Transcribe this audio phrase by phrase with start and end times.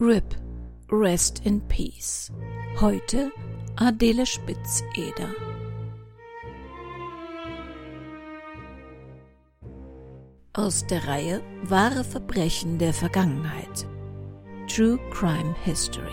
[0.00, 0.36] RIP,
[0.92, 2.30] Rest in Peace.
[2.80, 3.32] Heute
[3.74, 5.34] Adele Spitzeder.
[10.52, 13.88] Aus der Reihe Wahre Verbrechen der Vergangenheit.
[14.68, 16.12] True Crime History.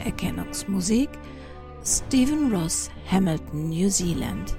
[0.00, 1.08] Erkennungsmusik
[1.84, 4.56] Stephen Ross, Hamilton, New Zealand.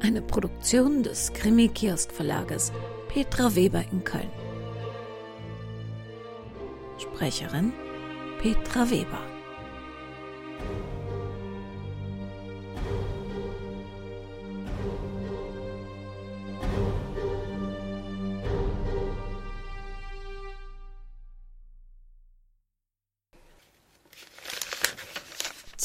[0.00, 2.70] Eine Produktion des Krimi-Kiosk-Verlages
[3.08, 4.30] Petra Weber in Köln.
[6.98, 7.72] Sprecherin
[8.40, 9.35] Petra Weber.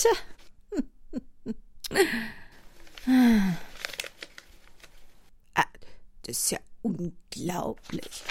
[0.02, 0.12] Tja.
[5.54, 5.66] Ah,
[6.24, 8.24] das ist ja unglaublich.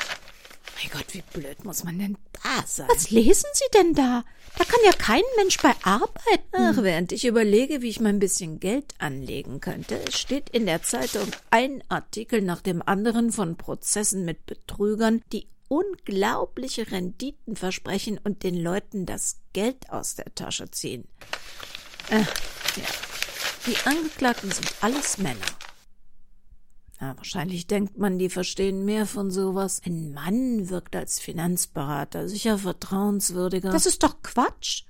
[0.77, 2.89] Mein Gott, wie blöd muss man denn da sein?
[2.89, 4.25] Was lesen Sie denn da?
[4.57, 6.55] Da kann ja kein Mensch bei arbeiten.
[6.55, 11.29] Ach, während ich überlege, wie ich mein bisschen Geld anlegen könnte, steht in der Zeitung
[11.51, 18.57] ein Artikel nach dem anderen von Prozessen mit Betrügern, die unglaubliche Renditen versprechen und den
[18.57, 21.07] Leuten das Geld aus der Tasche ziehen.
[22.11, 22.89] Äh, ja.
[23.67, 25.39] Die Angeklagten sind alles Männer.
[26.99, 29.81] Na, wahrscheinlich denkt man, die verstehen mehr von sowas.
[29.87, 33.71] Ein Mann wirkt als Finanzberater sicher vertrauenswürdiger.
[33.71, 34.83] Das ist doch Quatsch.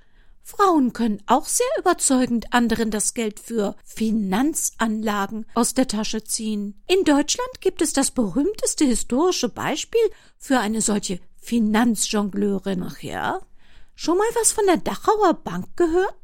[0.43, 6.81] Frauen können auch sehr überzeugend anderen das Geld für Finanzanlagen aus der Tasche ziehen.
[6.87, 10.01] In Deutschland gibt es das berühmteste historische Beispiel
[10.37, 12.83] für eine solche Finanzjongleurin.
[12.83, 13.41] Ach ja?
[13.95, 16.15] Schon mal was von der Dachauer Bank gehört?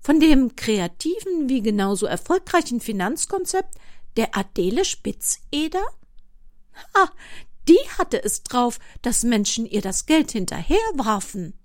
[0.00, 3.74] Von dem kreativen wie genauso erfolgreichen Finanzkonzept
[4.16, 5.84] der Adele Spitzeder?
[6.94, 7.10] Ha,
[7.68, 11.58] die hatte es drauf, dass Menschen ihr das Geld hinterherwarfen.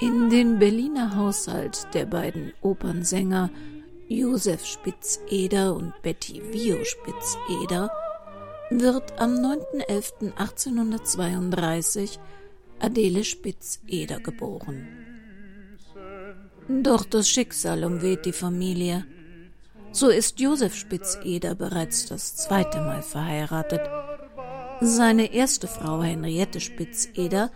[0.00, 3.50] In den Berliner Haushalt der beiden Opernsänger
[4.08, 7.90] Josef Spitzeder und Betty Vio Spitzeder
[8.70, 12.18] wird am 9.11.1832
[12.78, 14.88] Adele Spitzeder geboren.
[16.66, 19.04] Doch das Schicksal umweht die Familie.
[19.92, 23.82] So ist Josef Spitzeder bereits das zweite Mal verheiratet.
[24.80, 27.50] Seine erste Frau Henriette Spitzeder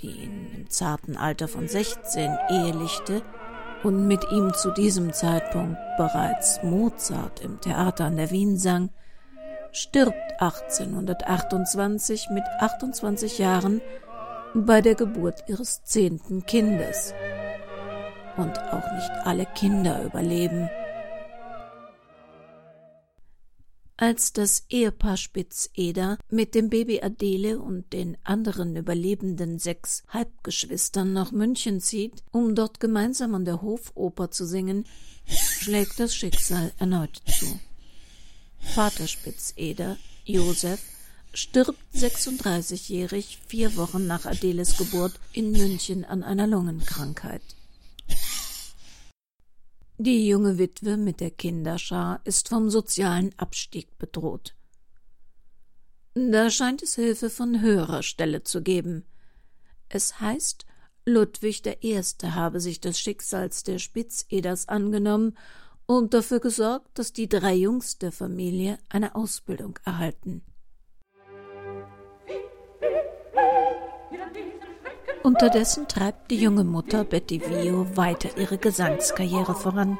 [0.00, 3.22] die ihn im zarten Alter von 16 ehelichte
[3.82, 8.90] und mit ihm zu diesem Zeitpunkt bereits Mozart im Theater an der Wien sang,
[9.72, 13.80] stirbt 1828 mit 28 Jahren
[14.54, 17.14] bei der Geburt ihres zehnten Kindes.
[18.36, 20.70] Und auch nicht alle Kinder überleben.
[24.00, 31.32] Als das Ehepaar Spitzeder mit dem Baby Adele und den anderen überlebenden sechs Halbgeschwistern nach
[31.32, 34.86] München zieht, um dort gemeinsam an der Hofoper zu singen,
[35.26, 37.58] schlägt das Schicksal erneut zu.
[38.60, 40.80] Vater Spitzeder, Josef,
[41.34, 47.42] stirbt 36-jährig vier Wochen nach Adeles Geburt in München an einer Lungenkrankheit.
[50.00, 54.54] Die junge Witwe mit der Kinderschar ist vom sozialen Abstieg bedroht.
[56.14, 59.04] Da scheint es Hilfe von höherer Stelle zu geben.
[59.88, 60.66] Es heißt,
[61.04, 62.00] Ludwig I.
[62.26, 65.36] habe sich des Schicksals der Spitzeders angenommen
[65.86, 70.42] und dafür gesorgt, dass die drei Jungs der Familie eine Ausbildung erhalten.
[75.28, 79.98] Unterdessen treibt die junge Mutter Betty Vio weiter ihre Gesangskarriere voran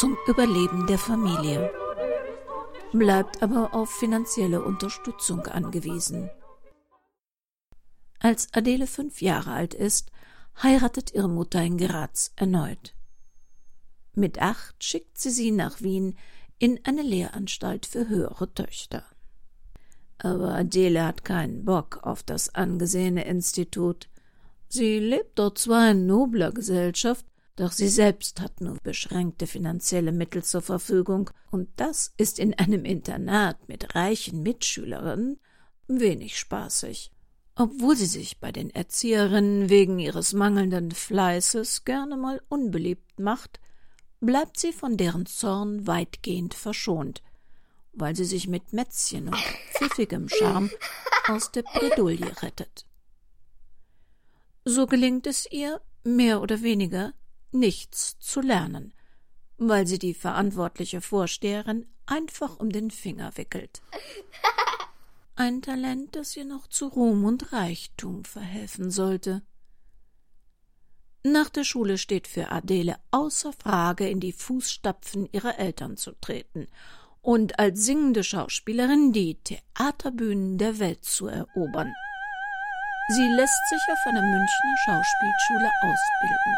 [0.00, 1.70] zum Überleben der Familie,
[2.90, 6.28] bleibt aber auf finanzielle Unterstützung angewiesen.
[8.18, 10.10] Als Adele fünf Jahre alt ist,
[10.60, 12.96] heiratet ihre Mutter in Graz erneut.
[14.16, 16.18] Mit acht schickt sie sie nach Wien
[16.58, 19.04] in eine Lehranstalt für höhere Töchter.
[20.18, 24.08] Aber Adele hat keinen Bock auf das angesehene Institut.
[24.74, 27.24] Sie lebt dort zwar in nobler Gesellschaft,
[27.54, 32.84] doch sie selbst hat nur beschränkte finanzielle Mittel zur Verfügung, und das ist in einem
[32.84, 35.38] Internat mit reichen Mitschülerinnen
[35.86, 37.12] wenig spaßig.
[37.54, 43.60] Obwohl sie sich bei den Erzieherinnen wegen ihres mangelnden Fleißes gerne mal unbeliebt macht,
[44.18, 47.22] bleibt sie von deren Zorn weitgehend verschont,
[47.92, 49.38] weil sie sich mit Mätzchen und
[49.74, 50.68] pfiffigem Charme
[51.28, 52.86] aus der Bredouille rettet.
[54.64, 57.12] So gelingt es ihr, mehr oder weniger,
[57.52, 58.94] nichts zu lernen,
[59.58, 63.82] weil sie die verantwortliche Vorsteherin einfach um den Finger wickelt.
[65.36, 69.42] Ein Talent, das ihr noch zu Ruhm und Reichtum verhelfen sollte.
[71.24, 76.68] Nach der Schule steht für Adele außer Frage, in die Fußstapfen ihrer Eltern zu treten
[77.20, 81.92] und als singende Schauspielerin die Theaterbühnen der Welt zu erobern.
[83.08, 86.56] Sie lässt sich auf einer Münchner Schauspielschule ausbilden.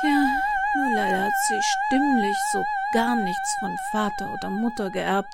[0.00, 0.42] Tja,
[0.76, 2.62] nur leider hat sie stimmlich so
[2.92, 5.32] gar nichts von Vater oder Mutter geerbt.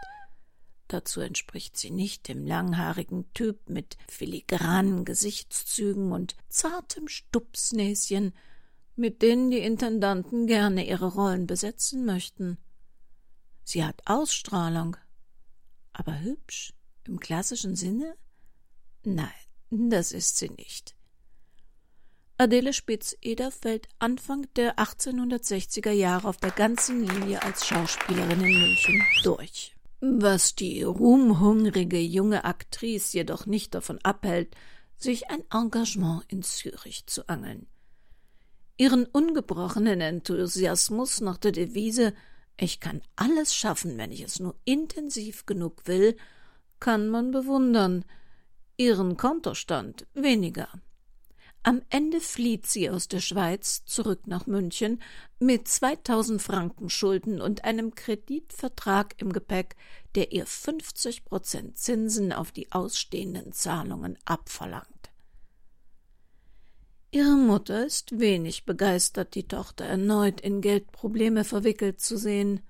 [0.86, 8.32] Dazu entspricht sie nicht dem langhaarigen Typ mit filigranen Gesichtszügen und zartem Stupsnäschen,
[8.94, 12.58] mit denen die Intendanten gerne ihre Rollen besetzen möchten.
[13.64, 14.96] Sie hat Ausstrahlung,
[15.92, 16.74] aber hübsch
[17.08, 18.14] im klassischen Sinne?
[19.02, 19.32] Nein,
[19.90, 20.94] das ist sie nicht.
[22.36, 29.02] Adele Spitz-Eder fällt Anfang der 1860er Jahre auf der ganzen Linie als Schauspielerin in München
[29.22, 29.76] durch.
[30.00, 34.56] Was die ruhmhungrige junge Aktrice jedoch nicht davon abhält,
[34.96, 37.66] sich ein Engagement in Zürich zu angeln.
[38.76, 42.14] Ihren ungebrochenen Enthusiasmus nach der Devise
[42.56, 46.16] Ich kann alles schaffen, wenn ich es nur intensiv genug will,
[46.80, 48.04] kann man bewundern,
[48.76, 50.68] ihren Kontostand weniger.
[51.66, 55.00] Am Ende flieht sie aus der Schweiz zurück nach München
[55.38, 59.74] mit 2000 Franken Schulden und einem Kreditvertrag im Gepäck,
[60.14, 64.88] der ihr 50 Prozent Zinsen auf die ausstehenden Zahlungen abverlangt.
[67.12, 72.60] Ihre Mutter ist wenig begeistert, die Tochter erneut in Geldprobleme verwickelt zu sehen.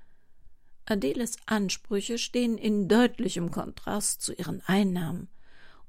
[0.86, 5.28] Adeles Ansprüche stehen in deutlichem Kontrast zu ihren Einnahmen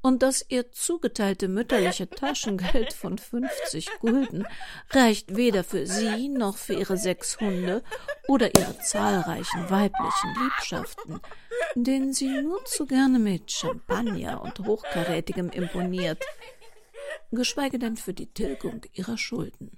[0.05, 4.45] und das ihr zugeteilte mütterliche Taschengeld von fünfzig Gulden
[4.91, 7.83] reicht weder für sie noch für ihre sechs Hunde
[8.27, 11.21] oder ihre zahlreichen weiblichen Liebschaften,
[11.73, 16.23] denen sie nur zu gerne mit Champagner und Hochkarätigem imponiert,
[17.31, 19.75] geschweige denn für die Tilgung ihrer Schulden.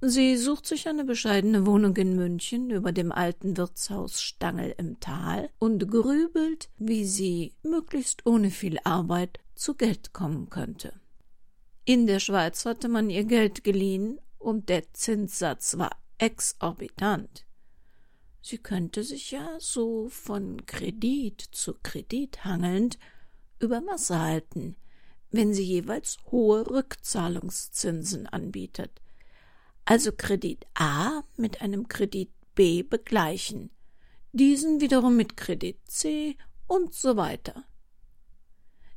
[0.00, 5.50] Sie sucht sich eine bescheidene Wohnung in München über dem alten Wirtshaus Stangel im Tal
[5.58, 10.92] und grübelt, wie sie möglichst ohne viel Arbeit zu Geld kommen könnte.
[11.84, 17.44] In der Schweiz hatte man ihr Geld geliehen und der Zinssatz war exorbitant.
[18.40, 23.00] Sie könnte sich ja so von Kredit zu Kredit hangelnd
[23.58, 24.76] über Wasser halten,
[25.32, 29.00] wenn sie jeweils hohe Rückzahlungszinsen anbietet
[29.88, 33.70] also Kredit A mit einem Kredit B begleichen,
[34.32, 36.36] diesen wiederum mit Kredit C
[36.66, 37.64] und so weiter.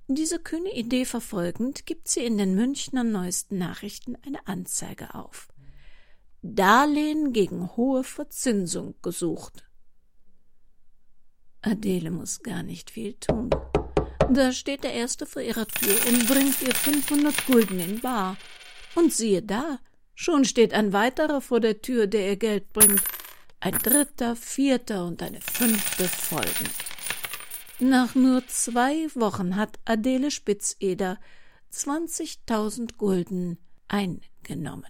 [0.08, 5.48] Diese kühne Idee verfolgend gibt sie in den Münchner neuesten Nachrichten eine Anzeige auf.
[6.42, 9.64] Darlehen gegen hohe Verzinsung gesucht.
[11.62, 13.50] Adele muss gar nicht viel tun.
[14.30, 18.36] Da steht der Erste vor ihrer Tür und bringt ihr 500 Gulden in Bar.
[18.96, 19.80] Und siehe da,
[20.22, 23.02] Schon steht ein weiterer vor der Tür, der ihr Geld bringt.
[23.60, 26.70] Ein dritter, vierter und eine fünfte folgen.
[27.80, 31.20] Nach nur zwei Wochen hat Adele Spitzeder
[31.74, 34.86] 20.000 Gulden eingenommen.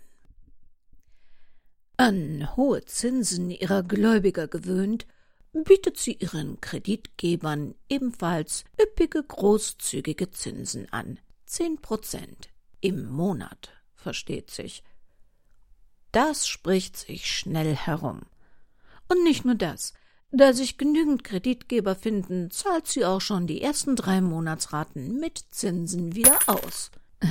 [1.96, 5.08] An hohe Zinsen ihrer Gläubiger gewöhnt,
[5.54, 11.22] bietet sie ihren Kreditgebern ebenfalls üppige, großzügige Zinsen an.
[11.46, 12.50] Zehn Prozent
[12.82, 14.84] im Monat, versteht sich.
[16.12, 18.22] Das spricht sich schnell herum.
[19.08, 19.94] Und nicht nur das.
[20.32, 26.16] Da sich genügend Kreditgeber finden, zahlt sie auch schon die ersten drei Monatsraten mit Zinsen
[26.16, 26.92] wieder aus.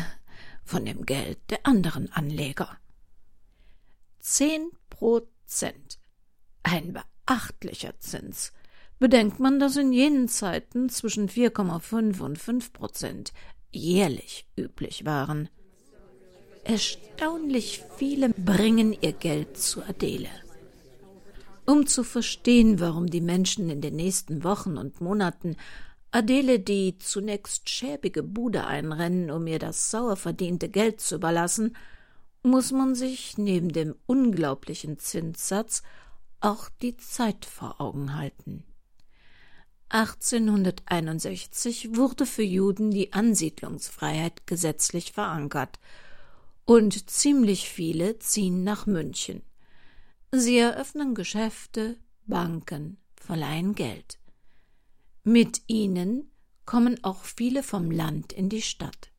[0.65, 2.77] Von dem Geld der anderen Anleger.
[4.19, 5.99] Zehn Prozent.
[6.63, 8.53] Ein beachtlicher Zins.
[8.99, 13.33] Bedenkt man, dass in jenen Zeiten zwischen 4,5 und 5 Prozent
[13.73, 15.49] jährlich üblich waren.
[16.71, 20.29] Erstaunlich viele bringen ihr Geld zu Adele.
[21.67, 25.57] Um zu verstehen, warum die Menschen in den nächsten Wochen und Monaten
[26.13, 31.75] Adele die zunächst schäbige Bude einrennen, um ihr das sauer verdiente Geld zu überlassen,
[32.45, 35.83] muss man sich neben dem unglaublichen Zinssatz
[36.39, 38.63] auch die Zeit vor Augen halten.
[39.89, 45.81] 1861 wurde für Juden die Ansiedlungsfreiheit gesetzlich verankert
[46.71, 49.43] und ziemlich viele ziehen nach München.
[50.31, 51.97] Sie eröffnen Geschäfte,
[52.27, 54.21] Banken, verleihen Geld.
[55.25, 56.31] Mit ihnen
[56.67, 59.11] kommen auch viele vom Land in die Stadt.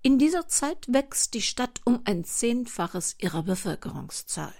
[0.00, 4.54] In dieser Zeit wächst die Stadt um ein Zehnfaches ihrer Bevölkerungszahl.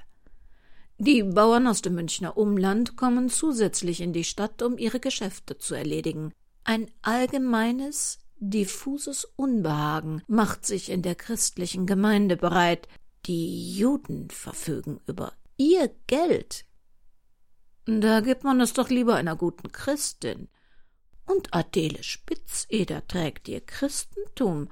[0.99, 5.75] Die Bauern aus dem Münchner Umland kommen zusätzlich in die Stadt, um ihre Geschäfte zu
[5.75, 6.35] erledigen.
[6.65, 12.89] Ein allgemeines, diffuses Unbehagen macht sich in der christlichen Gemeinde bereit.
[13.27, 16.65] Die Juden verfügen über ihr Geld.
[17.87, 20.49] Da gibt man es doch lieber einer guten Christin.
[21.27, 24.69] Und Adele Spitzeder trägt ihr Christentum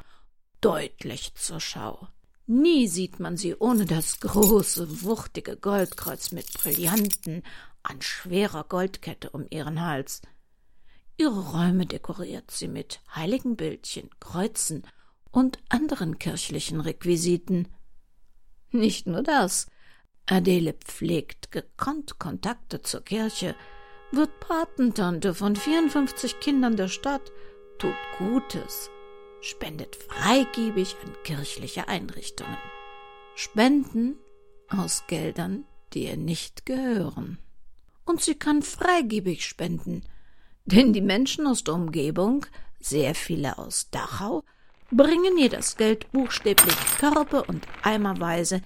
[0.60, 2.08] deutlich zur Schau.
[2.46, 7.44] Nie sieht man sie ohne das große, wuchtige Goldkreuz mit Brillanten
[7.84, 10.22] an schwerer Goldkette um ihren Hals.
[11.20, 14.84] Ihre Räume dekoriert sie mit Heiligenbildchen, Kreuzen
[15.30, 17.68] und anderen kirchlichen Requisiten.
[18.70, 19.66] Nicht nur das.
[20.24, 23.54] Adele pflegt gekonnt Kontakte zur Kirche,
[24.12, 27.30] wird Patentante von 54 Kindern der Stadt,
[27.78, 28.88] tut Gutes,
[29.42, 32.56] spendet freigebig an kirchliche Einrichtungen.
[33.34, 34.16] Spenden
[34.68, 37.38] aus Geldern, die ihr nicht gehören.
[38.06, 40.02] Und sie kann freigebig spenden,
[40.64, 42.46] denn die Menschen aus der Umgebung,
[42.80, 44.44] sehr viele aus Dachau,
[44.90, 48.62] bringen ihr das Geld buchstäblich Körbe und eimerweise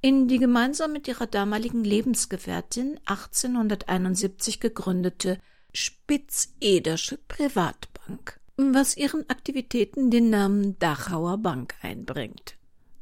[0.00, 5.38] in die gemeinsam mit ihrer damaligen Lebensgefährtin 1871 gegründete
[5.72, 12.56] Spitzedersche Privatbank was ihren Aktivitäten den Namen Dachauer Bank einbringt.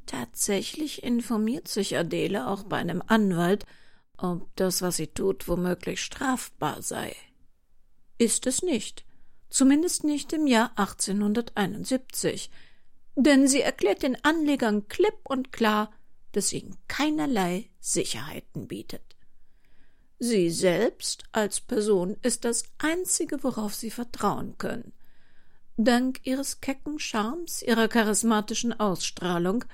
[0.07, 3.67] Tatsächlich informiert sich Adele auch bei einem Anwalt,
[4.17, 7.15] ob das, was sie tut, womöglich strafbar sei.
[8.19, 9.05] Ist es nicht,
[9.51, 12.51] zumindest nicht im Jahr 1871,
[13.17, 15.93] denn sie erklärt den Anlegern klipp und klar,
[16.33, 19.03] dass sie ihnen keinerlei Sicherheiten bietet.
[20.19, 24.93] Sie selbst als Person ist das Einzige, worauf sie vertrauen können.
[25.77, 29.65] Dank ihres kecken Charmes, ihrer charismatischen Ausstrahlung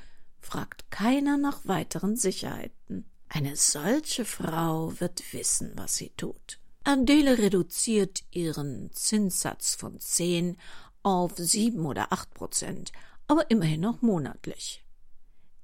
[0.41, 3.05] fragt keiner nach weiteren Sicherheiten.
[3.29, 6.59] Eine solche Frau wird wissen, was sie tut.
[6.89, 10.57] Adele reduziert ihren Zinssatz von zehn
[11.03, 12.93] auf sieben oder acht Prozent,
[13.27, 14.83] aber immerhin noch monatlich.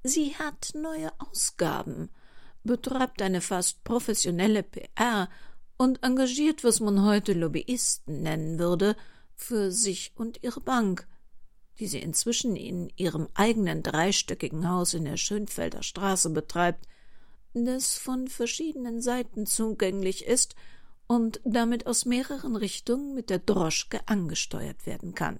[0.03, 2.11] Sie hat neue Ausgaben,
[2.63, 5.27] betreibt eine fast professionelle PR
[5.77, 8.95] und engagiert, was man heute Lobbyisten nennen würde,
[9.33, 11.07] für sich und ihre Bank,
[11.79, 16.87] die sie inzwischen in ihrem eigenen dreistöckigen Haus in der Schönfelder Straße betreibt,
[17.55, 20.55] das von verschiedenen Seiten zugänglich ist
[21.07, 25.39] und damit aus mehreren Richtungen mit der Droschke angesteuert werden kann.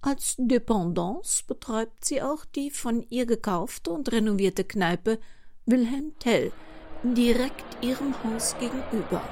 [0.00, 5.20] Als Dependance betreibt sie auch die von ihr gekaufte und renovierte Kneipe
[5.64, 6.52] Wilhelm Tell
[7.04, 9.22] direkt ihrem Haus gegenüber.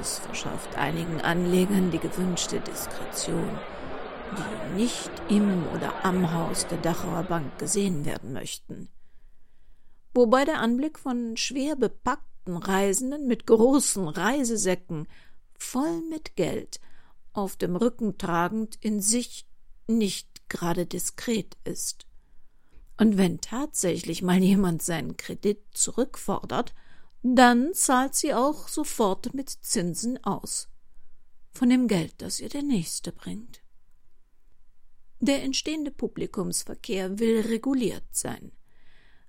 [0.00, 3.58] Es verschafft einigen Anlegern die gewünschte Diskretion,
[4.36, 8.88] die nicht im oder am Haus der Dachauer Bank gesehen werden möchten.
[10.14, 15.06] Wobei der Anblick von schwer bepackten Reisenden mit großen Reisesäcken
[15.58, 16.80] voll mit Geld
[17.32, 19.46] auf dem Rücken tragend in sich
[19.86, 22.06] nicht gerade diskret ist.
[22.96, 26.74] Und wenn tatsächlich mal jemand seinen Kredit zurückfordert,
[27.22, 30.68] dann zahlt sie auch sofort mit Zinsen aus.
[31.52, 33.62] Von dem Geld, das ihr der Nächste bringt.
[35.20, 38.52] Der entstehende Publikumsverkehr will reguliert sein.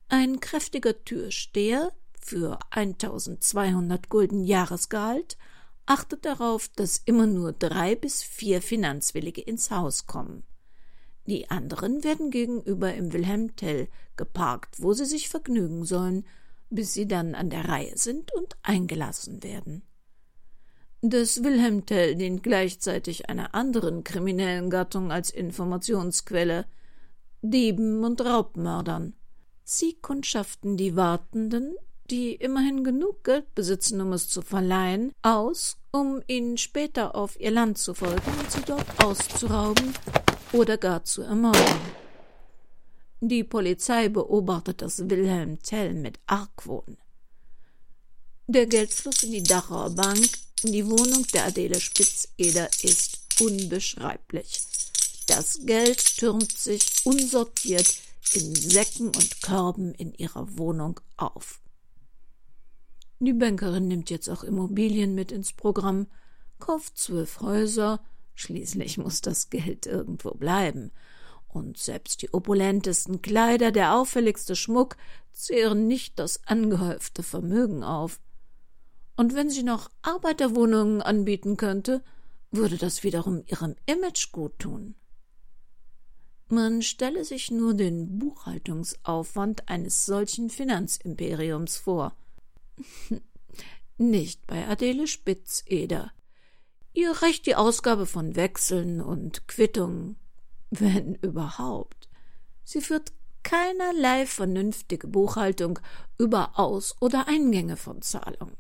[0.08, 5.38] Ein kräftiger Türsteher für 1200 Gulden Jahresgehalt
[5.86, 10.44] achtet darauf, dass immer nur drei bis vier Finanzwillige ins Haus kommen.
[11.26, 16.26] Die anderen werden gegenüber im Wilhelm Tell geparkt, wo sie sich vergnügen sollen
[16.70, 19.84] bis sie dann an der Reihe sind und eingelassen werden.
[21.02, 26.66] Dass Wilhelm Tell dient gleichzeitig einer anderen kriminellen Gattung als Informationsquelle,
[27.42, 29.16] Dieben und Raubmördern.
[29.64, 31.76] Sie kundschaften die Wartenden,
[32.12, 37.52] die immerhin genug Geld besitzen, um es zu verleihen, aus, um ihnen später auf ihr
[37.52, 39.94] Land zu folgen und sie dort auszurauben
[40.52, 41.80] oder gar zu ermorden.
[43.22, 46.98] Die Polizei beobachtet das Wilhelm Tell mit Argwohn.
[48.48, 50.30] Der Geldfluss in die Dachauer Bank,
[50.64, 54.62] in die Wohnung der Adele Spitzeder ist unbeschreiblich.
[55.28, 57.94] Das Geld türmt sich unsortiert
[58.34, 61.60] in Säcken und Körben in ihrer Wohnung auf.
[63.20, 66.08] Die Bankerin nimmt jetzt auch Immobilien mit ins Programm,
[66.58, 68.00] kauft zwölf Häuser,
[68.34, 70.92] schließlich muss das Geld irgendwo bleiben,
[71.50, 74.96] und selbst die opulentesten Kleider, der auffälligste Schmuck
[75.34, 78.22] zehren nicht das angehäufte Vermögen auf.
[79.18, 82.04] Und wenn sie noch Arbeiterwohnungen anbieten könnte,
[82.52, 84.96] würde das wiederum ihrem Image gut tun.
[86.48, 92.16] Man stelle sich nur den Buchhaltungsaufwand eines solchen Finanzimperiums vor.
[93.98, 96.12] Nicht bei Adele Spitzeder.
[96.94, 100.18] Ihr reicht die Ausgabe von Wechseln und Quittungen,
[100.70, 102.10] wenn überhaupt.
[102.64, 103.12] Sie führt
[103.44, 105.80] keinerlei vernünftige Buchhaltung
[106.18, 108.58] über Aus- oder Eingänge von Zahlungen.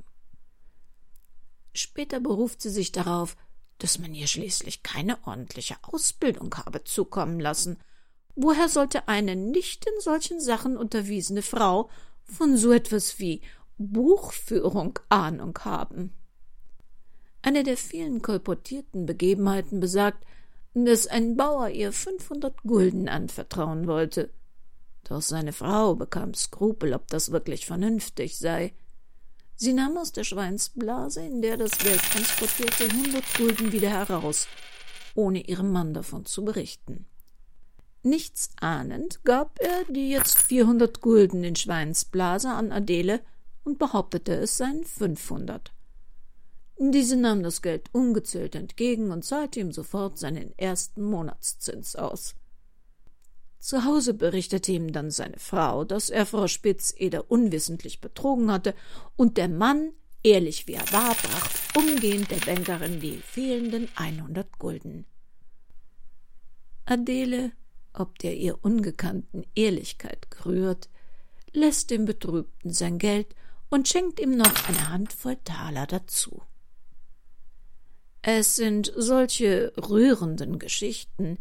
[1.73, 3.35] Später beruft sie sich darauf,
[3.77, 7.77] dass man ihr schließlich keine ordentliche Ausbildung habe zukommen lassen.
[8.35, 11.89] Woher sollte eine nicht in solchen Sachen unterwiesene Frau
[12.23, 13.41] von so etwas wie
[13.79, 16.13] Buchführung Ahnung haben?
[17.41, 20.25] Eine der vielen kolportierten Begebenheiten besagt,
[20.73, 24.31] dass ein Bauer ihr fünfhundert Gulden anvertrauen wollte.
[25.05, 28.73] Doch seine Frau bekam Skrupel, ob das wirklich vernünftig sei.
[29.55, 34.47] Sie nahm aus der Schweinsblase, in der das Geld transportierte, hundert Gulden wieder heraus,
[35.15, 37.05] ohne ihrem Mann davon zu berichten.
[38.03, 43.21] Nichts ahnend gab er die jetzt vierhundert Gulden in Schweinsblase an Adele
[43.69, 45.71] und behauptete, es seien fünfhundert.
[46.77, 52.35] Diese nahm das Geld ungezählt entgegen und zahlte ihm sofort seinen ersten Monatszins aus.
[53.59, 58.73] Zu Hause berichtete ihm dann seine Frau, dass er Frau Spitzeder unwissentlich betrogen hatte
[59.17, 59.91] und der Mann,
[60.23, 65.05] ehrlich wie er war, brachte umgehend der Bankerin die fehlenden einhundert Gulden.
[66.85, 67.51] Adele,
[67.93, 70.89] ob der ihr ungekannten Ehrlichkeit gerührt,
[71.51, 73.35] lässt dem Betrübten sein Geld
[73.69, 76.41] und schenkt ihm noch eine Handvoll Taler dazu.
[78.21, 81.37] Es sind solche rührenden Geschichten,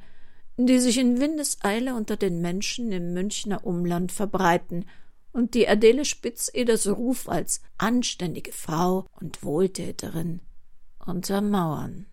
[0.57, 4.85] die sich in Windeseile unter den Menschen im Münchner Umland verbreiten
[5.33, 10.41] und die Adele Spitzeders Ruf als anständige Frau und Wohltäterin
[11.05, 12.07] untermauern.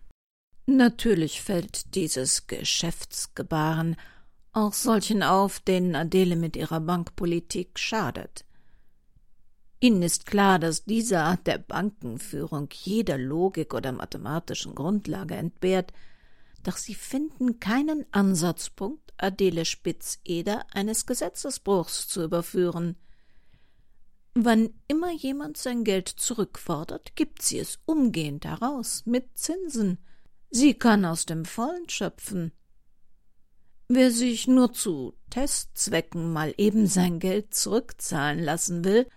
[0.68, 3.96] Natürlich fällt dieses Geschäftsgebaren
[4.52, 8.46] auch solchen auf, denen Adele mit ihrer Bankpolitik schadet.
[9.80, 15.92] Ihnen ist klar, dass diese Art der Bankenführung jeder Logik oder mathematischen Grundlage entbehrt,
[16.64, 22.96] doch sie finden keinen Ansatzpunkt, Adele Spitzeder eines Gesetzesbruchs zu überführen.
[24.34, 30.00] Wann immer jemand sein Geld zurückfordert, gibt sie es umgehend heraus, mit Zinsen.
[30.50, 32.52] Sie kann aus dem Vollen schöpfen.
[33.88, 39.08] Wer sich nur zu Testzwecken mal eben sein Geld zurückzahlen lassen will,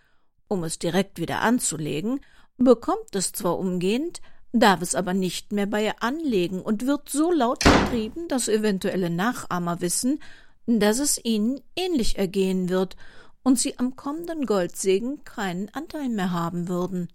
[0.49, 2.21] um es direkt wieder anzulegen,
[2.57, 4.21] bekommt es zwar umgehend,
[4.53, 9.11] darf es aber nicht mehr bei ihr anlegen und wird so laut betrieben, dass eventuelle
[9.11, 10.21] Nachahmer wissen,
[10.67, 12.97] dass es ihnen ähnlich ergehen wird
[13.43, 17.09] und sie am kommenden Goldsegen keinen Anteil mehr haben würden.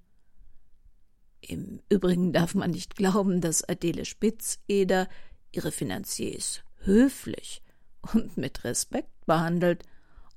[1.41, 5.09] Im Übrigen darf man nicht glauben, dass Adele Spitzeder
[5.51, 7.61] ihre Finanziers höflich
[8.13, 9.83] und mit Respekt behandelt.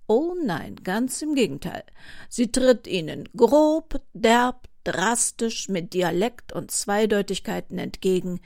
[0.07, 1.85] Oh nein, ganz im Gegenteil.
[2.29, 8.40] Sie tritt ihnen grob, derb, drastisch mit Dialekt und Zweideutigkeiten entgegen,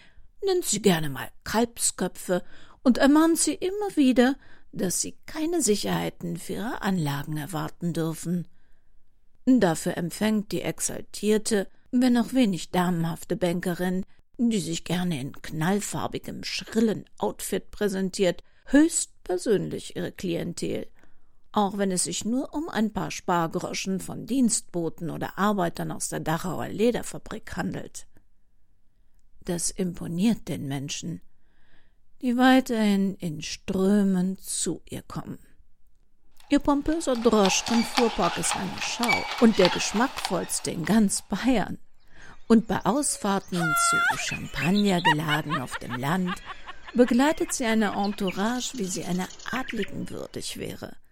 [0.45, 2.43] nennt sie gerne mal Kalbsköpfe
[2.83, 4.37] und ermahnt sie immer wieder,
[4.73, 8.49] dass sie keine Sicherheiten für ihre Anlagen erwarten dürfen.
[9.45, 14.07] Dafür empfängt die exaltierte, wenn auch wenig damenhafte Bankerin,
[14.39, 20.87] die sich gerne in knallfarbigem, schrillen Outfit präsentiert, höchst persönlich ihre Klientel
[21.53, 26.21] auch wenn es sich nur um ein paar Spargroschen von Dienstboten oder Arbeitern aus der
[26.21, 28.07] Dachauer Lederfabrik handelt.
[29.45, 31.23] Das imponiert den Menschen,
[32.23, 35.39] die weiterhin in Strömen zu ihr kommen.
[36.51, 41.79] Ihr pompöser Droschkenfuhrpark ist eine Schau und der geschmackvollste in ganz Bayern.
[42.49, 46.35] Und bei Ausfahrten zu Champagnergeladen auf dem Land
[46.95, 50.97] begleitet sie eine Entourage, wie sie einer Adligen würdig wäre–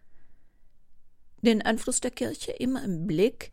[1.43, 3.53] den Einfluss der Kirche immer im Blick,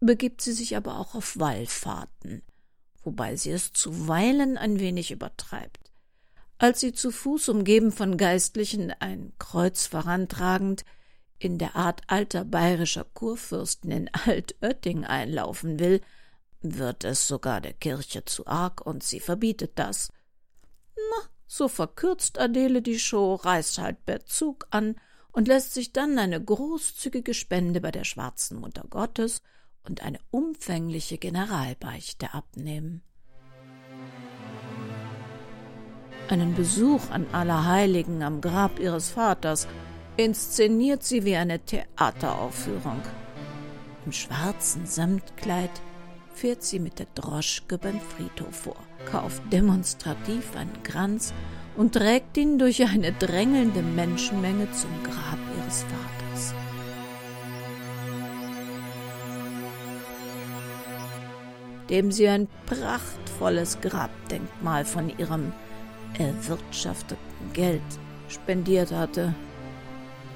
[0.00, 2.42] begibt sie sich aber auch auf Wallfahrten,
[3.02, 5.90] wobei sie es zuweilen ein wenig übertreibt.
[6.58, 10.84] Als sie zu Fuß umgeben von Geistlichen ein Kreuz vorantragend
[11.38, 16.00] in der Art alter bayerischer Kurfürsten in Altötting einlaufen will,
[16.60, 20.10] wird es sogar der Kirche zu arg und sie verbietet das.
[20.94, 24.94] Na, so verkürzt Adele die Show, reißt halt per Zug an
[25.32, 29.42] und lässt sich dann eine großzügige Spende bei der schwarzen Mutter Gottes
[29.84, 33.02] und eine umfängliche Generalbeichte abnehmen.
[36.28, 39.66] Einen Besuch an Allerheiligen am Grab ihres Vaters
[40.16, 43.02] inszeniert sie wie eine Theateraufführung.
[44.06, 45.70] Im schwarzen Samtkleid
[46.32, 48.76] fährt sie mit der Droschke beim Friedhof vor,
[49.10, 51.32] kauft demonstrativ einen Kranz
[51.76, 56.54] und trägt ihn durch eine drängelnde Menschenmenge zum Grab ihres Vaters.
[61.88, 65.52] Dem sie ein prachtvolles Grabdenkmal von ihrem
[66.18, 67.80] erwirtschafteten Geld
[68.28, 69.34] spendiert hatte.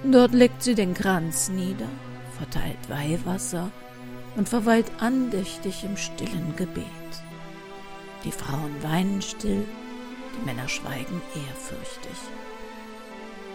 [0.05, 1.88] Dort legt sie den Kranz nieder,
[2.37, 3.70] verteilt Weihwasser
[4.37, 6.85] und verweilt andächtig im stillen Gebet.
[8.25, 9.64] Die Frauen weinen still,
[10.44, 12.16] Männer schweigen ehrfürchtig.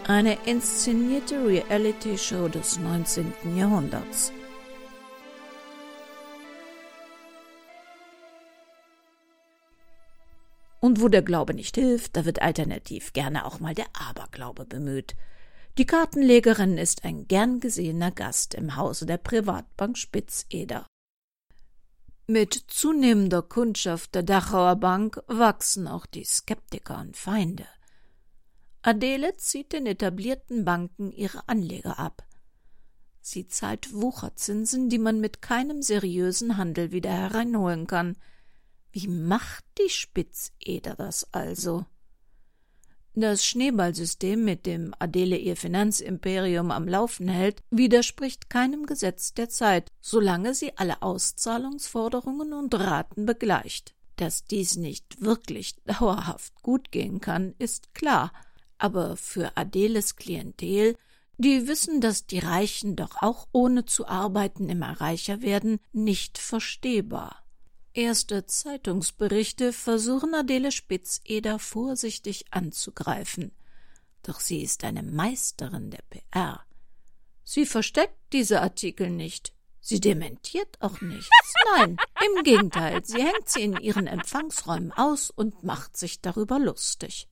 [0.08, 3.34] Eine inszenierte Reality-Show des 19.
[3.56, 4.32] Jahrhunderts.
[10.80, 15.16] Und wo der Glaube nicht hilft, da wird alternativ gerne auch mal der Aberglaube bemüht.
[15.78, 20.88] Die Kartenlegerin ist ein gern gesehener Gast im Hause der Privatbank Spitzeder.
[22.34, 27.66] Mit zunehmender Kundschaft der Dachauer Bank wachsen auch die Skeptiker und Feinde.
[28.82, 32.26] Adele zieht den etablierten Banken ihre Anleger ab.
[33.20, 38.16] Sie zahlt Wucherzinsen, die man mit keinem seriösen Handel wieder hereinholen kann.
[38.94, 41.86] Wie macht die Spitzeder das also?
[43.14, 49.92] Das Schneeballsystem, mit dem Adele ihr Finanzimperium am Laufen hält, widerspricht keinem Gesetz der Zeit,
[50.00, 53.96] solange sie alle Auszahlungsforderungen und Raten begleicht.
[54.16, 58.32] Dass dies nicht wirklich dauerhaft gut gehen kann, ist klar,
[58.78, 60.96] aber für Adeles Klientel,
[61.38, 67.41] die wissen, dass die Reichen doch auch ohne zu arbeiten immer reicher werden, nicht verstehbar.
[67.94, 73.52] Erste Zeitungsberichte versuchen Adele Spitzeder vorsichtig anzugreifen.
[74.24, 76.66] Doch sie ist eine Meisterin der PR.
[77.44, 79.54] Sie versteckt diese Artikel nicht.
[79.82, 81.30] Sie dementiert auch nichts.
[81.76, 81.98] Nein,
[82.38, 87.28] im Gegenteil, sie hängt sie in ihren Empfangsräumen aus und macht sich darüber lustig.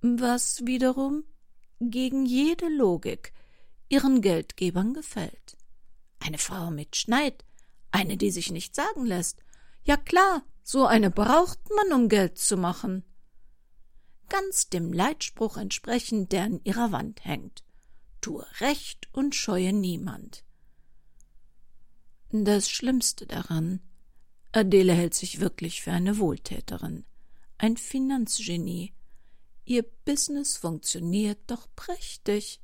[0.00, 1.24] Was wiederum
[1.80, 3.34] gegen jede Logik
[3.90, 5.58] ihren Geldgebern gefällt.
[6.20, 7.44] Eine Frau mit Schneid,
[7.90, 9.42] eine, die sich nicht sagen lässt,
[9.82, 13.04] ja klar, so eine braucht man, um Geld zu machen.
[14.28, 17.64] Ganz dem Leitspruch entsprechend, der an ihrer Wand hängt.
[18.20, 20.44] Tue Recht und scheue niemand.
[22.30, 23.80] Das Schlimmste daran,
[24.52, 27.04] Adele hält sich wirklich für eine Wohltäterin,
[27.58, 28.94] ein Finanzgenie.
[29.64, 32.60] Ihr Business funktioniert doch prächtig.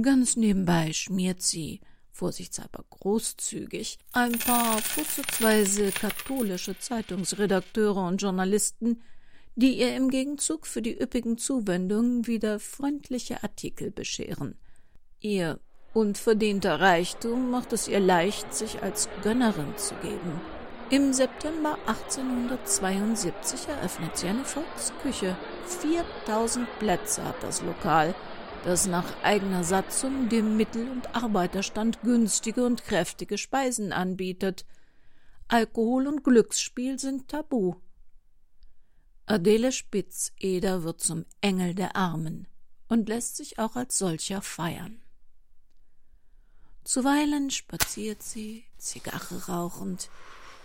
[0.00, 1.80] Ganz nebenbei schmiert sie
[2.14, 9.02] vorsichtshalber großzügig, ein paar vorzugsweise katholische Zeitungsredakteure und Journalisten,
[9.56, 14.56] die ihr im Gegenzug für die üppigen Zuwendungen wieder freundliche Artikel bescheren.
[15.20, 15.58] Ihr
[15.92, 20.40] unverdienter Reichtum macht es ihr leicht, sich als Gönnerin zu geben.
[20.90, 25.36] Im September 1872 eröffnet sie eine Volksküche.
[25.80, 28.14] 4000 Plätze hat das Lokal
[28.64, 34.64] das nach eigener Satzung dem Mittel- und Arbeiterstand günstige und kräftige Speisen anbietet.
[35.48, 37.74] Alkohol und Glücksspiel sind tabu.
[39.26, 42.46] Adele Spitzeder wird zum Engel der Armen
[42.88, 45.02] und lässt sich auch als solcher feiern.
[46.84, 50.08] Zuweilen spaziert sie, Zigarre rauchend,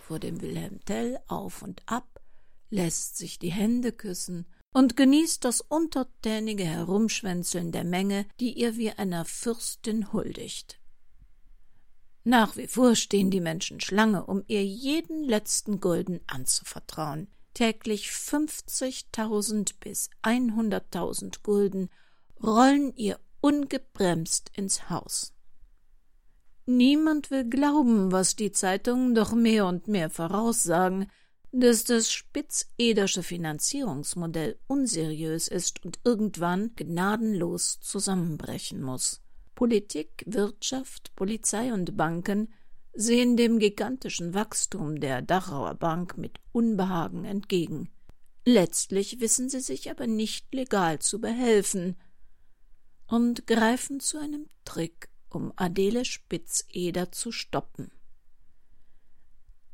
[0.07, 2.21] vor dem Wilhelm Tell auf und ab,
[2.69, 8.91] lässt sich die Hände küssen und genießt das untertänige Herumschwänzeln der Menge, die ihr wie
[8.91, 10.79] einer Fürstin huldigt.
[12.23, 17.27] Nach wie vor stehen die Menschen Schlange, um ihr jeden letzten Gulden anzuvertrauen.
[17.53, 21.89] Täglich fünfzigtausend bis einhunderttausend Gulden
[22.41, 25.33] rollen ihr ungebremst ins Haus.
[26.65, 31.09] Niemand will glauben, was die Zeitungen doch mehr und mehr voraussagen,
[31.51, 39.21] dass das spitzedersche Finanzierungsmodell unseriös ist und irgendwann gnadenlos zusammenbrechen muss.
[39.55, 42.53] Politik, Wirtschaft, Polizei und Banken
[42.93, 47.89] sehen dem gigantischen Wachstum der Dachauer Bank mit Unbehagen entgegen.
[48.45, 51.97] Letztlich wissen sie sich aber nicht legal zu behelfen
[53.07, 57.91] und greifen zu einem Trick, um Adele Spitzeder zu stoppen.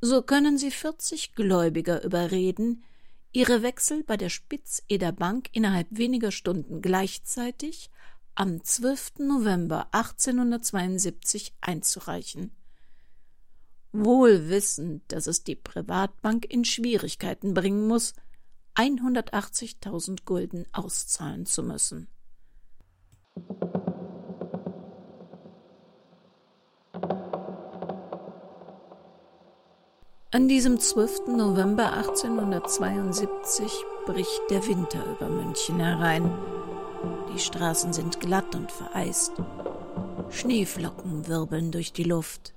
[0.07, 2.83] So können sie 40 Gläubiger überreden,
[3.31, 7.89] ihre Wechsel bei der Spitzeder Bank innerhalb weniger Stunden gleichzeitig
[8.35, 9.13] am 12.
[9.21, 12.51] November 1872 einzureichen.
[13.93, 18.13] wohl wissend, dass es die Privatbank in Schwierigkeiten bringen muss,
[18.75, 22.07] 180.000 Gulden auszahlen zu müssen.
[30.35, 31.27] An diesem 12.
[31.27, 33.71] November 1872
[34.05, 36.29] bricht der Winter über München herein.
[37.33, 39.31] Die Straßen sind glatt und vereist.
[40.29, 42.51] Schneeflocken wirbeln durch die Luft.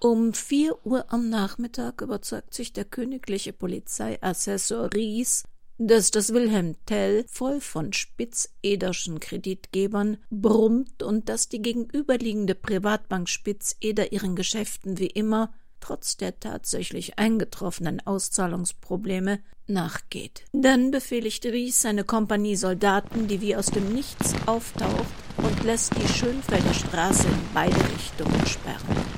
[0.00, 5.44] Um vier Uhr am Nachmittag überzeugt sich der königliche Polizeiassessor Ries,
[5.82, 14.12] dass das Wilhelm Tell voll von spitzederschen Kreditgebern brummt und dass die gegenüberliegende Privatbank Spitzeder
[14.12, 20.44] ihren Geschäften wie immer trotz der tatsächlich eingetroffenen Auszahlungsprobleme nachgeht.
[20.52, 25.06] Dann befehligt Ries seine Kompanie Soldaten, die wie aus dem Nichts auftaucht
[25.38, 29.09] und lässt die Schönfelder Straße in beide Richtungen sperren.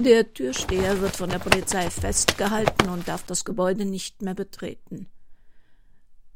[0.00, 5.06] Der Türsteher wird von der Polizei festgehalten und darf das Gebäude nicht mehr betreten.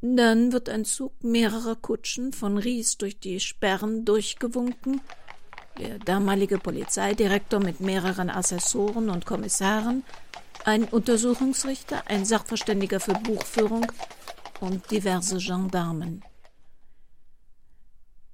[0.00, 5.00] Dann wird ein Zug mehrerer Kutschen von Ries durch die Sperren durchgewunken.
[5.76, 10.04] Der damalige Polizeidirektor mit mehreren Assessoren und Kommissaren,
[10.64, 13.90] ein Untersuchungsrichter, ein Sachverständiger für Buchführung
[14.60, 16.24] und diverse Gendarmen.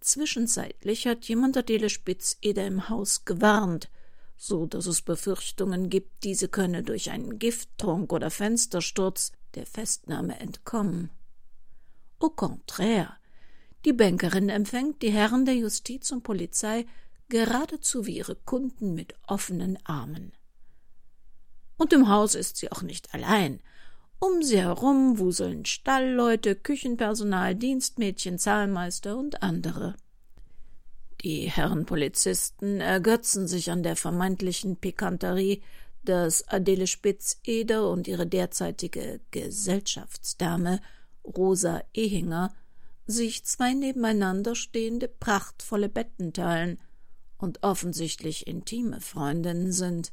[0.01, 3.89] Zwischenzeitlich hat jemand Adele Spitzeder im Haus gewarnt–
[4.37, 11.11] so dass es Befürchtungen gibt, diese könne durch einen Gifttrunk oder Fenstersturz der Festnahme entkommen.
[12.19, 13.17] Au contraire,
[13.85, 16.87] die Bankerin empfängt die Herren der Justiz und Polizei
[17.29, 20.33] geradezu wie ihre Kunden mit offenen Armen.
[21.77, 23.61] Und im Haus ist sie auch nicht allein.
[24.19, 29.97] Um sie herum wuseln Stallleute, Küchenpersonal, Dienstmädchen, Zahlmeister und andere.
[31.25, 35.63] Die Herren Polizisten ergötzen sich an der vermeintlichen Pikanterie,
[36.05, 40.83] dass Adele Spitzeder und ihre derzeitige Gesellschaftsdame
[41.25, 42.55] Rosa Ehinger
[43.07, 46.79] sich zwei nebeneinander stehende prachtvolle Betten teilen
[47.39, 50.13] und offensichtlich intime Freundinnen sind.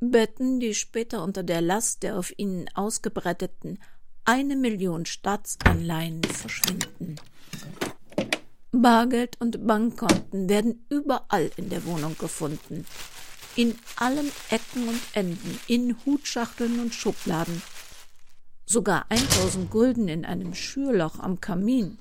[0.00, 3.78] Betten, die später unter der Last der auf ihnen ausgebreiteten
[4.24, 7.14] eine Million Staatsanleihen verschwinden.
[8.82, 12.86] Bargeld und Bankkonten werden überall in der Wohnung gefunden.
[13.54, 17.62] In allen Ecken und Enden, in Hutschachteln und Schubladen.
[18.66, 21.96] Sogar 1000 Gulden in einem Schürloch am Kamin.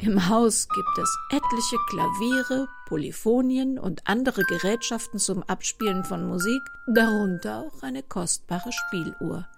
[0.00, 6.62] Im Haus gibt es etliche Klaviere, Polyphonien und andere Gerätschaften zum Abspielen von Musik,
[6.94, 9.48] darunter auch eine kostbare Spieluhr.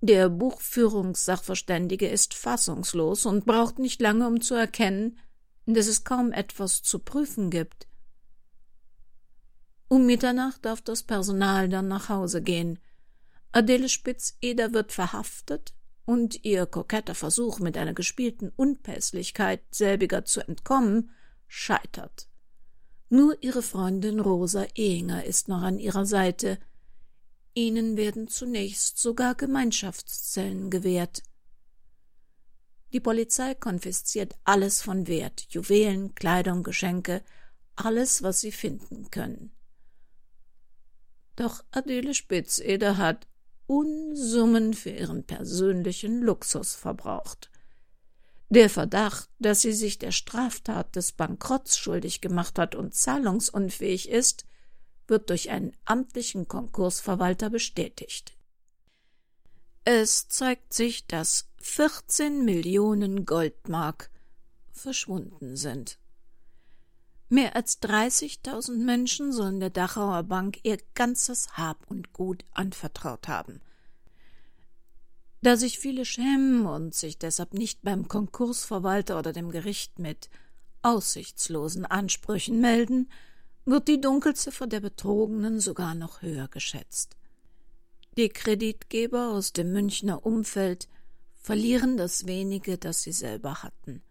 [0.00, 5.18] Der Buchführungssachverständige ist fassungslos und braucht nicht lange, um zu erkennen,
[5.64, 7.88] dass es kaum etwas zu prüfen gibt.
[9.88, 12.78] Um Mitternacht darf das Personal dann nach Hause gehen.
[13.52, 21.10] Adele Spitzeder wird verhaftet und ihr koketter Versuch, mit einer gespielten Unpässlichkeit selbiger zu entkommen,
[21.46, 22.28] scheitert.
[23.08, 26.58] Nur ihre Freundin Rosa Ehinger ist noch an ihrer Seite,
[27.56, 31.22] Ihnen werden zunächst sogar Gemeinschaftszellen gewährt.
[32.92, 37.24] Die Polizei konfisziert alles von Wert, Juwelen, Kleidung, Geschenke,
[37.74, 39.52] alles, was sie finden können.
[41.34, 43.26] Doch Adele Spitzeder hat
[43.66, 47.50] Unsummen für ihren persönlichen Luxus verbraucht.
[48.50, 54.44] Der Verdacht, dass sie sich der Straftat des Bankrotts schuldig gemacht hat und zahlungsunfähig ist,
[55.08, 58.36] wird durch einen amtlichen Konkursverwalter bestätigt.
[59.84, 64.10] Es zeigt sich, dass 14 Millionen Goldmark
[64.72, 65.98] verschwunden sind.
[67.28, 73.60] Mehr als 30.000 Menschen sollen der Dachauer Bank ihr ganzes Hab und Gut anvertraut haben.
[75.42, 80.28] Da sich viele schämen und sich deshalb nicht beim Konkursverwalter oder dem Gericht mit
[80.82, 83.08] aussichtslosen Ansprüchen melden,
[83.66, 87.16] wird die Dunkelziffer der Betrogenen sogar noch höher geschätzt.
[88.16, 90.88] Die Kreditgeber aus dem Münchner Umfeld
[91.34, 94.02] verlieren das wenige, das sie selber hatten,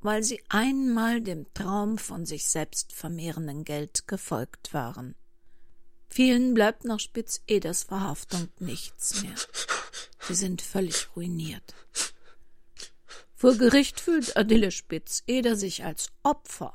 [0.00, 5.14] weil sie einmal dem Traum von sich selbst vermehrenden Geld gefolgt waren.
[6.08, 9.34] Vielen bleibt nach Spitzeders Verhaftung nichts mehr.
[10.20, 11.74] Sie sind völlig ruiniert.
[13.34, 16.72] Vor Gericht fühlt Adele Spitzeder sich als Opfer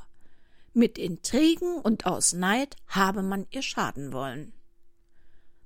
[0.79, 4.53] mit Intrigen und aus Neid habe man ihr schaden wollen.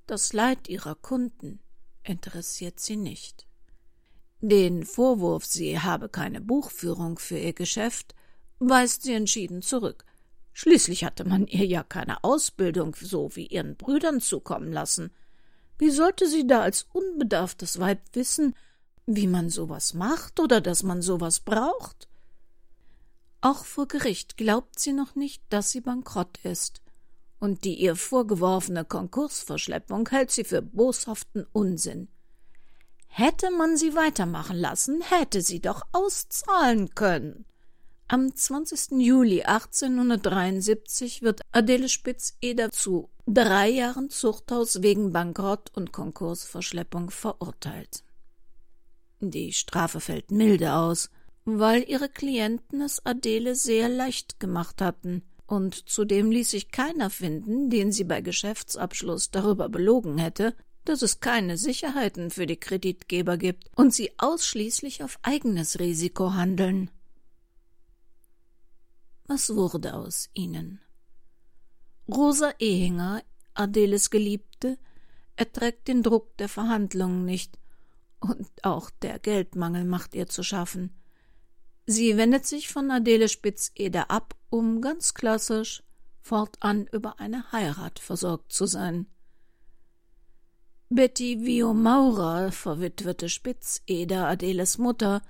[0.07, 1.59] Das Leid ihrer Kunden
[2.03, 3.45] interessiert sie nicht.
[4.41, 8.15] Den Vorwurf, sie habe keine Buchführung für ihr Geschäft,
[8.59, 10.03] weist sie entschieden zurück.
[10.51, 15.11] Schließlich hatte man ihr ja keine Ausbildung so wie ihren Brüdern zukommen lassen.
[15.77, 18.55] Wie sollte sie da als unbedarftes Weib wissen,
[19.05, 22.07] wie man sowas macht oder dass man sowas braucht?
[23.43, 26.81] Auch vor Gericht glaubt sie noch nicht, dass sie bankrott ist,
[27.41, 32.07] und die ihr vorgeworfene Konkursverschleppung hält sie für boshaften Unsinn.
[33.07, 37.43] Hätte man sie weitermachen lassen, hätte sie doch auszahlen können.
[38.07, 39.01] Am 20.
[39.01, 48.05] Juli 1873 wird Adele Spitz-Eder zu drei Jahren Zuchthaus wegen Bankrott und Konkursverschleppung verurteilt.
[49.19, 51.09] Die Strafe fällt milde aus,
[51.45, 57.69] weil ihre Klienten es Adele sehr leicht gemacht hatten, und zudem ließ sich keiner finden,
[57.69, 63.69] den sie bei Geschäftsabschluss darüber belogen hätte, dass es keine Sicherheiten für die Kreditgeber gibt
[63.75, 66.91] und sie ausschließlich auf eigenes Risiko handeln.
[69.27, 70.81] Was wurde aus ihnen?
[72.07, 74.77] Rosa Ehinger, Adeles Geliebte,
[75.35, 77.57] erträgt den Druck der Verhandlungen nicht,
[78.19, 80.91] und auch der Geldmangel macht ihr zu schaffen.
[81.85, 85.83] Sie wendet sich von Adele Spitzeder ab, um ganz klassisch
[86.21, 89.07] fortan über eine Heirat versorgt zu sein.
[90.89, 95.21] Betty Vio Maurer, verwitwete Spitzeder, Adeles Mutter,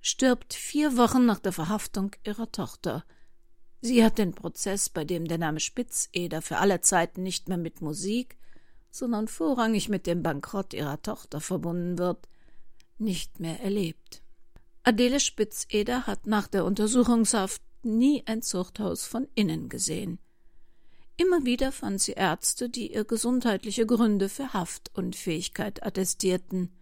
[0.00, 3.04] stirbt vier Wochen nach der Verhaftung ihrer Tochter.
[3.80, 7.82] Sie hat den Prozess, bei dem der Name Spitzeder für alle Zeiten nicht mehr mit
[7.82, 8.36] Musik,
[8.90, 12.28] sondern vorrangig mit dem Bankrott ihrer Tochter verbunden wird,
[12.98, 14.21] nicht mehr erlebt.
[14.84, 20.18] Adele Spitzeder hat nach der Untersuchungshaft nie ein Zuchthaus von innen gesehen.
[21.16, 26.72] Immer wieder fand sie Ärzte, die ihr gesundheitliche Gründe für Haftunfähigkeit attestierten.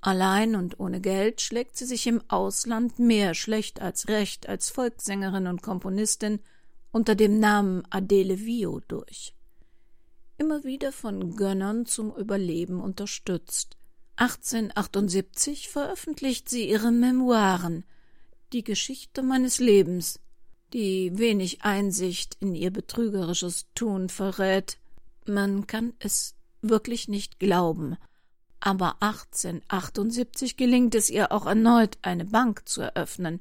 [0.00, 5.46] Allein und ohne Geld schlägt sie sich im Ausland mehr schlecht als recht als Volkssängerin
[5.46, 6.40] und Komponistin
[6.92, 9.34] unter dem Namen Adele Vio durch.
[10.38, 13.76] Immer wieder von Gönnern zum Überleben unterstützt.
[14.16, 17.84] 1878 veröffentlicht sie ihre Memoiren,
[18.52, 20.20] die Geschichte meines Lebens,
[20.72, 24.78] die wenig Einsicht in ihr betrügerisches Tun verrät.
[25.26, 27.96] Man kann es wirklich nicht glauben,
[28.60, 33.40] aber 1878 gelingt es ihr auch erneut, eine Bank zu eröffnen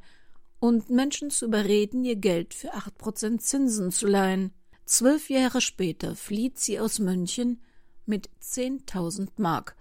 [0.60, 4.54] und Menschen zu überreden, ihr Geld für acht Prozent Zinsen zu leihen.
[4.86, 7.62] Zwölf Jahre später flieht sie aus München
[8.06, 9.76] mit zehntausend Mark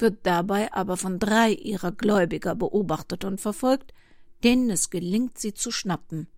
[0.00, 3.92] wird dabei aber von drei ihrer Gläubiger beobachtet und verfolgt,
[4.44, 6.28] denen es gelingt, sie zu schnappen.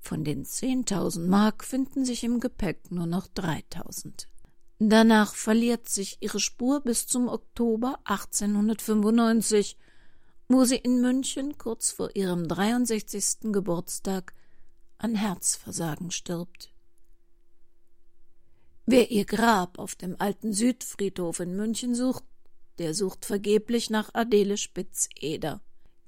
[0.00, 4.28] Von den zehntausend Mark finden sich im Gepäck nur noch dreitausend.
[4.78, 9.76] Danach verliert sich ihre Spur bis zum Oktober 1895,
[10.48, 13.52] wo sie in München kurz vor ihrem 63.
[13.52, 14.32] Geburtstag
[14.96, 16.70] an Herzversagen stirbt.
[18.86, 22.24] Wer ihr Grab auf dem alten Südfriedhof in München sucht,
[22.80, 25.60] der sucht vergeblich nach Adele Spitzeder.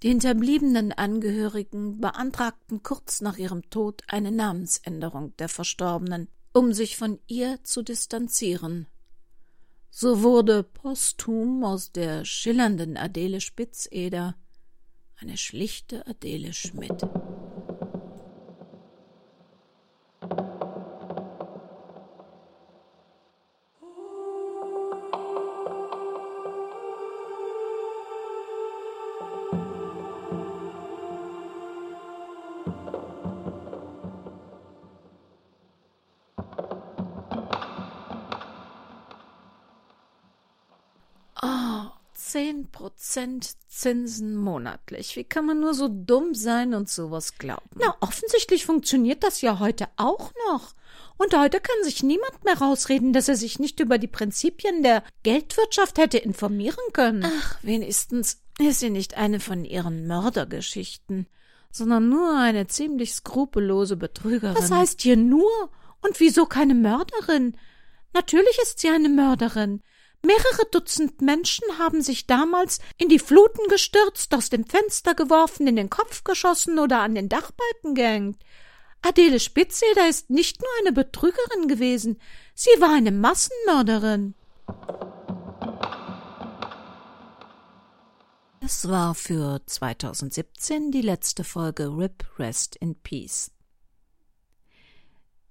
[0.02, 7.18] Die hinterbliebenen Angehörigen beantragten kurz nach ihrem Tod eine Namensänderung der Verstorbenen, um sich von
[7.26, 8.87] ihr zu distanzieren.
[9.90, 14.35] So wurde posthum aus der schillernden Adele Spitzeder
[15.20, 17.06] eine schlichte Adele Schmidt.
[42.32, 45.16] Zehn Prozent Zinsen monatlich.
[45.16, 47.68] Wie kann man nur so dumm sein und sowas glauben?
[47.74, 50.74] Na, offensichtlich funktioniert das ja heute auch noch.
[51.18, 55.04] Und heute kann sich niemand mehr rausreden, dass er sich nicht über die Prinzipien der
[55.22, 57.22] Geldwirtschaft hätte informieren können.
[57.26, 61.26] Ach, wenigstens ist sie nicht eine von ihren Mördergeschichten,
[61.70, 64.56] sondern nur eine ziemlich skrupellose Betrügerin.
[64.56, 65.70] Was heißt hier nur?
[66.00, 67.58] Und wieso keine Mörderin?
[68.14, 69.83] Natürlich ist sie eine Mörderin.
[70.25, 75.75] Mehrere Dutzend Menschen haben sich damals in die Fluten gestürzt, aus dem Fenster geworfen, in
[75.75, 78.40] den Kopf geschossen oder an den Dachbalken gehängt.
[79.02, 82.20] Adele Spitzeder ist nicht nur eine Betrügerin gewesen,
[82.54, 84.35] sie war eine Massenmörderin.
[88.60, 93.50] Es war für 2017 die letzte Folge Rip Rest in Peace.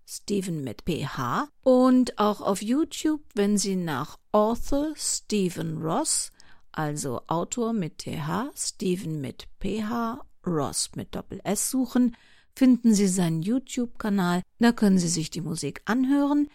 [0.07, 6.31] Stephen mit PH und auch auf YouTube, wenn Sie nach Author Stephen Ross,
[6.71, 12.15] also Autor mit TH, Stephen mit PH, Ross mit Doppel S suchen,
[12.55, 16.49] finden Sie seinen YouTube-Kanal, da können Sie sich die Musik anhören.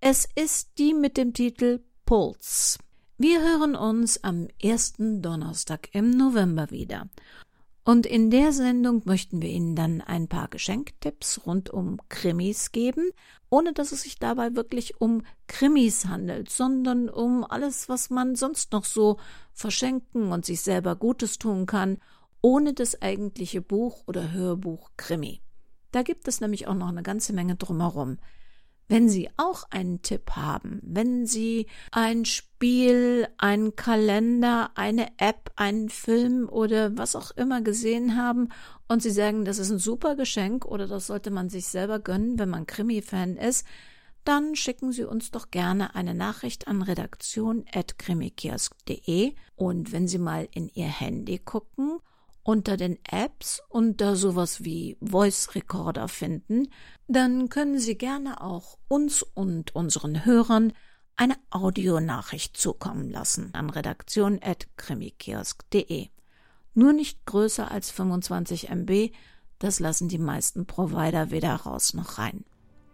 [0.00, 2.78] Es ist die mit dem Titel Pulse.
[3.16, 7.08] Wir hören uns am ersten Donnerstag im November wieder.
[7.88, 13.10] Und in der Sendung möchten wir Ihnen dann ein paar Geschenktipps rund um Krimis geben,
[13.48, 18.72] ohne dass es sich dabei wirklich um Krimis handelt, sondern um alles, was man sonst
[18.72, 19.16] noch so
[19.54, 21.96] verschenken und sich selber Gutes tun kann,
[22.40, 25.42] ohne das eigentliche Buch oder Hörbuch Krimi.
[25.90, 28.18] Da gibt es nämlich auch noch eine ganze Menge drumherum.
[28.90, 35.90] Wenn Sie auch einen Tipp haben, wenn Sie ein Spiel, einen Kalender, eine App, einen
[35.90, 38.48] Film oder was auch immer gesehen haben
[38.88, 42.38] und Sie sagen, das ist ein super Geschenk oder das sollte man sich selber gönnen,
[42.38, 43.66] wenn man Krimi-Fan ist,
[44.24, 50.70] dann schicken Sie uns doch gerne eine Nachricht an redaktion.krimikiosk.de und wenn Sie mal in
[50.72, 51.98] Ihr Handy gucken
[52.48, 56.68] unter den Apps unter sowas wie Voice Recorder finden,
[57.06, 60.72] dann können Sie gerne auch uns und unseren Hörern
[61.14, 66.08] eine Audionachricht zukommen lassen an redaktion.krimikiosk.de.
[66.72, 69.10] Nur nicht größer als 25 MB,
[69.58, 72.46] das lassen die meisten Provider weder raus noch rein.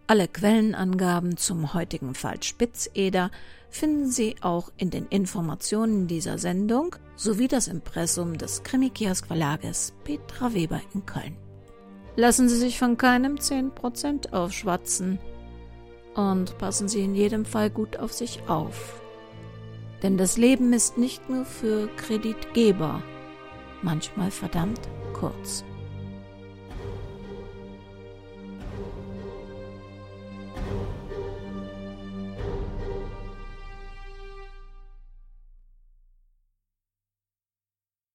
[0.07, 3.31] Alle Quellenangaben zum heutigen Fall Spitzeder
[3.71, 10.53] finden Sie auch in den Informationen dieser Sendung sowie das Impressum des Krimikiosk Verlages Petra
[10.53, 11.35] Weber in Köln.
[12.15, 15.17] Lassen Sie sich von keinem 10% aufschwatzen
[16.13, 19.01] und passen Sie in jedem Fall gut auf sich auf.
[20.03, 23.01] Denn das Leben ist nicht nur für Kreditgeber
[23.81, 24.81] manchmal verdammt
[25.13, 25.63] kurz.